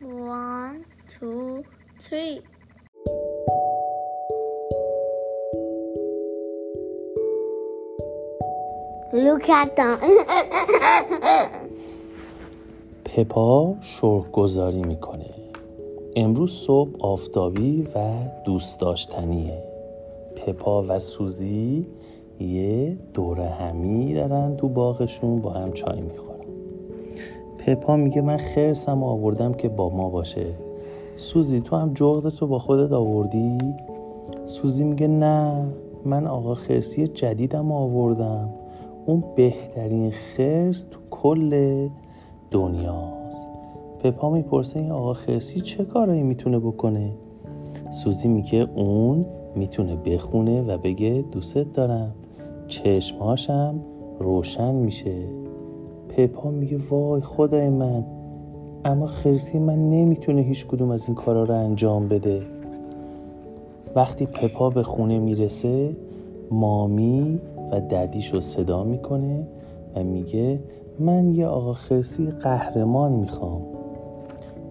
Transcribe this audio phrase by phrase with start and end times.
[0.00, 1.64] One, two,
[1.98, 2.42] three.
[9.14, 9.98] Look at them.
[13.04, 15.30] پپا شرک گذاری می‌کنه
[16.16, 17.98] امروز صبح آفتابی و
[18.44, 19.62] دوست داشتنیه
[20.36, 21.86] پپا و سوزی
[22.40, 26.35] یه دوره همی دارن تو باغشون با هم چای می‌خورن
[27.66, 30.46] پپا میگه من خرسم آوردم که با ما باشه.
[31.16, 33.58] سوزی تو هم جغدت رو با خودت آوردی؟
[34.44, 35.66] سوزی میگه نه
[36.04, 38.48] من آقا خرسی جدیدم آوردم.
[39.06, 41.88] اون بهترین خرس تو کل
[42.50, 43.48] دنیاست.
[44.02, 47.12] پپا می‌پرسه این آقا خرسی چه کارایی می‌تونه بکنه؟
[47.90, 52.14] سوزی میگه اون می‌تونه بخونه و بگه دوستت دارم.
[52.68, 53.74] چشمهاشم
[54.20, 55.45] روشن میشه.
[56.16, 58.04] پپا میگه وای خدای من
[58.84, 62.42] اما خرسی من نمی‌تونه هیچ کدوم از این کارا رو انجام بده.
[63.94, 65.96] وقتی پپا به خونه می‌رسه
[66.50, 67.40] مامی
[67.72, 69.46] و ددیش رو صدا می‌کنه
[69.94, 70.60] و میگه
[70.98, 73.62] من یه آقا خرسی قهرمان می‌خوام.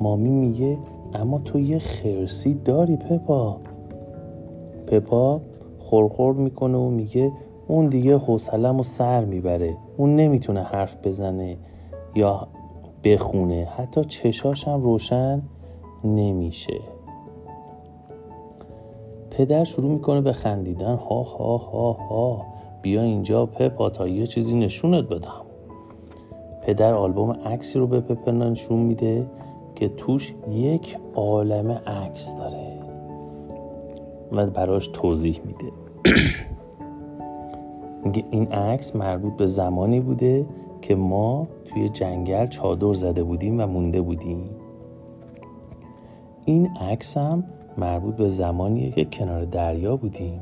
[0.00, 0.78] مامی میگه
[1.14, 3.56] اما تو یه خرسی داری پپا.
[4.86, 5.40] پپا
[5.78, 7.32] خورخور می‌کنه و میگه
[7.70, 9.76] اون دیگه حوصلم و سر می‌بره.
[9.96, 11.56] اون نمی‌تونه حرف بزنه
[12.14, 12.48] یا
[13.04, 13.68] بخونه.
[13.76, 15.42] حتی چشاش هم روشن
[16.04, 16.80] نمیشه.
[19.30, 20.94] پدر شروع می‌کنه به خندیدن.
[20.94, 22.46] ها ها ها ها.
[22.82, 25.42] بیا اینجا پپا تا یه چیزی نشونت بدم.
[26.62, 29.26] پدر آلبوم عکسی رو به پپا نشون میده
[29.74, 32.78] که توش یک عالم عکس داره
[34.32, 35.72] و براش توضیح میده.
[38.10, 40.46] میگه این عکس مربوط به زمانی بوده
[40.82, 44.44] که ما توی جنگل چادر زده بودیم و مونده بودیم.
[46.44, 47.44] این عکس هم
[47.78, 50.40] مربوط به زمانیه که کنار دریا بودیم.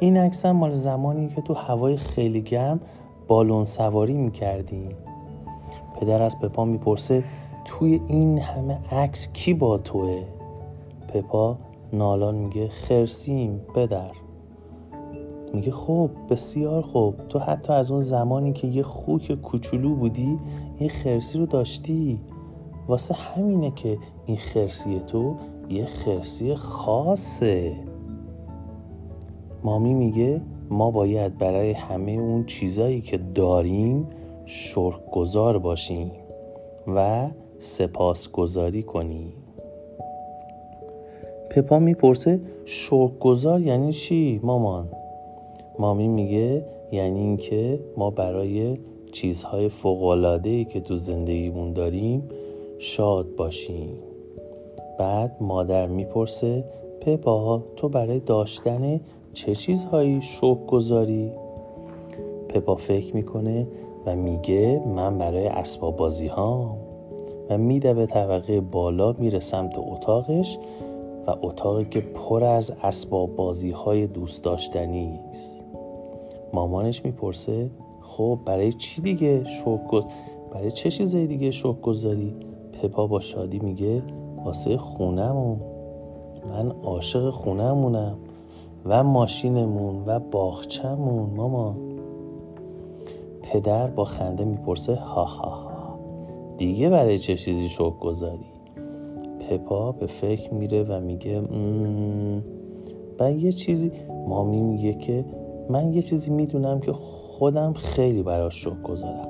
[0.00, 2.80] این عکس هم مال زمانی که تو هوای خیلی گرم
[3.28, 4.88] بالون سواری می‌کردیم.
[6.00, 7.24] پدر از پپا می‌پرسه
[7.64, 10.22] توی این همه عکس کی با توه؟
[11.08, 11.58] پپا
[11.92, 14.23] نالان میگه خرسیم پدر.
[15.54, 20.38] میگه خب بسیار خوب تو حتی از اون زمانی که یه خوک کوچولو بودی
[20.78, 22.20] این خرسی رو داشتی.
[22.88, 25.36] واسه همینه که این خرسی تو
[25.68, 27.76] یه خرسی خاصه.
[29.64, 34.06] مامی میگه ما باید برای همه اون چیزایی که داریم
[34.46, 36.10] شرکگذار باشیم
[36.86, 37.28] و
[37.58, 39.32] سپاسگزاری کنیم.
[41.50, 44.88] پپا می‌پرسه شرکگذار یعنی چی مامان؟
[45.78, 48.78] مامی میگه یعنی اینکه ما برای
[49.12, 52.28] چیزهای فوق‌العاده‌ای که تو زندگیمون داریم
[52.78, 53.98] شاد باشیم.
[54.98, 56.64] بعد مادر می‌پرسه
[57.00, 59.00] پپا تو برای داشتن
[59.32, 61.32] چه چیزهایی شوق گذاری؟
[62.48, 63.66] پپا فکر می‌کنه
[64.06, 66.76] و میگه من برای اسباب بازی ها
[67.50, 70.58] و میده به طبقه بالا میره سمت اتاقش
[71.26, 75.63] و اتاقی که پر از اسباب بازی های دوست داشتنی است.
[76.54, 77.70] مامانش می‌پرسه
[78.02, 80.04] خب برای چی دیگه شوق
[80.52, 82.34] برای چه چیزای دیگه شوق گذاری
[82.72, 84.02] پپا با شادی میگه
[84.44, 85.58] واسه خونمون
[86.48, 88.18] من عاشق خونمونم
[88.84, 91.76] و ماشینمون و باغچمون ماما.
[93.42, 95.98] پدر با خنده می‌پرسه ها ها ها
[96.58, 98.46] دیگه برای چه چیزی شوق گذاری
[99.40, 101.42] پپا به فکر میره و میگه
[103.20, 103.92] و یه چیزی
[104.28, 105.24] مامی میگه که
[105.70, 109.28] من یه چیزی می‌دونم که خودم خیلی براش شوق گذارم.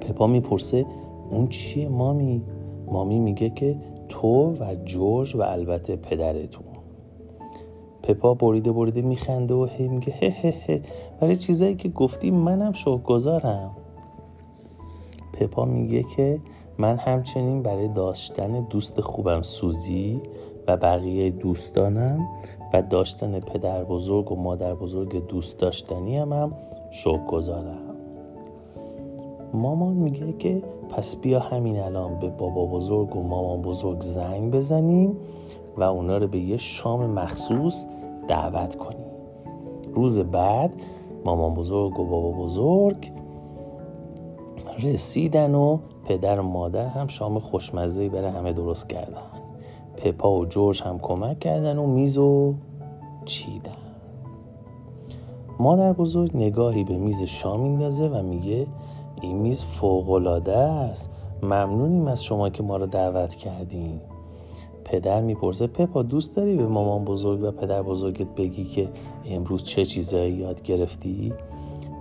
[0.00, 0.86] پپا می‌پرسه
[1.30, 2.42] اون چیه مامی؟
[2.86, 3.76] مامی میگه که
[4.08, 6.66] تو و جورج و البته پدرتون.
[8.02, 10.82] پپا بریده بریده میخنده و هی میگه هه هه هه
[11.20, 13.76] برای چیزایی که گفتی منم شوق گذارم.
[15.32, 16.40] پپا میگه که
[16.78, 20.20] من همچنین برای داشتن دوست خوبم سوزی
[20.68, 22.28] و بقیه دوستانم
[22.72, 26.52] و داشتن پدر بزرگ و مادر بزرگ دوست داشتنی هم, هم
[27.26, 27.96] گذارم
[29.54, 35.16] مامان میگه که پس بیا همین الان به بابا بزرگ و مامان بزرگ زنگ بزنیم
[35.76, 37.86] و اونا رو به یه شام مخصوص
[38.28, 39.06] دعوت کنیم.
[39.94, 40.74] روز بعد
[41.24, 43.12] مامان بزرگ و بابا بزرگ
[44.82, 49.35] رسیدن و پدر و مادر هم شام خوشمزه برای همه درست کردن.
[49.96, 52.54] پپا و جورج هم کمک کردن و میز و
[53.24, 53.72] چیدن.
[55.60, 58.66] مادر بزرگ نگاهی به میز شام میندازه و میگه
[59.22, 61.10] این میز فوقالعاده است.
[61.42, 64.00] ممنونیم از شما که ما رو دعوت کردین.
[64.84, 68.88] پدر می‌پرسه پپا دوست داری به مامان بزرگ و پدر بزرگت بگی که
[69.30, 71.32] امروز چه چیزایی یاد گرفتی؟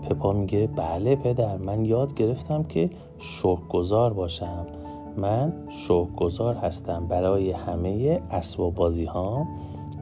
[0.10, 2.90] پپا میگه بله پدر من یاد گرفتم که
[3.20, 4.85] شکرگزار باشم.
[5.18, 9.48] من شکرگزار هستم برای همه اسباب بازی ها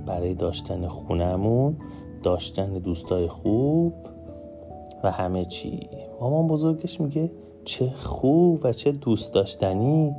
[0.05, 1.77] برای داشتن خونمون
[2.23, 3.93] داشتن دوستای خوب
[5.03, 5.89] و همه چی.
[6.21, 7.31] مامان بزرگش میگه
[7.65, 10.15] چه خوب و چه دوست داشتنی.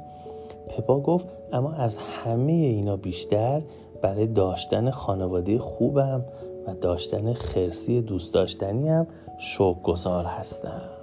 [0.69, 3.63] پپا گفت اما از همه اینا بیشتر
[4.03, 6.25] برای داشتن خانواده خوبم
[6.67, 9.07] و داشتن خرسی دوست داشتنی هم
[9.39, 10.94] شوکگذار هستم.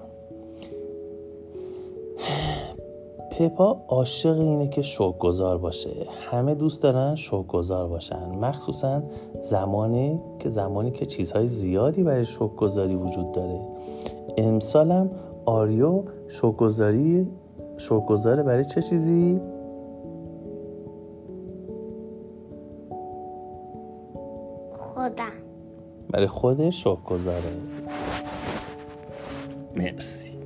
[3.50, 5.90] پپا عاشق اینه که شوکگذار باشه.
[6.32, 8.30] همه دوست دارن شوکگذار باشن.
[8.30, 9.04] مخصوصا
[9.42, 13.68] زمانی که زمانی که چیزهای زیادی برای شوکگذاری وجود داره.
[14.38, 15.10] امسالم
[15.46, 17.28] آریو شوکگذاری
[17.78, 19.42] شوکگذاره برای چه چیزی؟
[24.94, 25.32] خودم.
[26.10, 27.52] برای خودش شکر گذاره
[29.76, 30.41] مرسی.